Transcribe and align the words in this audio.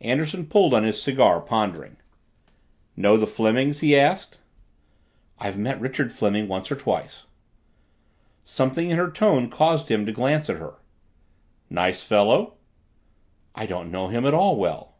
Anderson 0.00 0.46
puffed 0.46 0.72
on 0.72 0.84
his 0.84 1.02
cigar, 1.02 1.40
pondering. 1.40 1.96
"Know 2.96 3.16
the 3.16 3.26
Flemings?" 3.26 3.80
he 3.80 3.98
asked. 3.98 4.38
"I've 5.40 5.58
met 5.58 5.78
Mr. 5.78 5.82
Richard 5.82 6.12
Fleming 6.12 6.46
once 6.46 6.70
or 6.70 6.76
twice." 6.76 7.26
Something 8.44 8.90
in 8.90 8.96
her 8.98 9.10
tone 9.10 9.50
caused 9.50 9.90
him 9.90 10.06
to 10.06 10.12
glance 10.12 10.48
at 10.48 10.58
her. 10.58 10.74
"Nice 11.68 12.04
fellow?" 12.06 12.54
"I 13.56 13.66
don't 13.66 13.90
know 13.90 14.06
him 14.06 14.24
at 14.24 14.32
all 14.32 14.54
well." 14.54 14.94